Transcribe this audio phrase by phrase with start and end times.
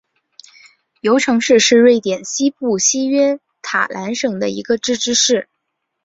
[1.01, 5.47] 尤城市是瑞典西部西约塔兰省的一个自治市。